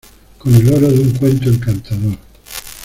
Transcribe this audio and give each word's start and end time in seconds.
Con 0.39 0.55
el 0.55 0.67
oro 0.73 0.87
de 0.91 0.99
un 0.99 1.11
cuento 1.11 1.47
encantador. 1.51 2.15